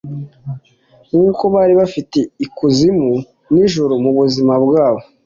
[1.09, 3.11] Nkuko bari bafite ikuzimu
[3.53, 5.01] nijuru mubuzima bwabo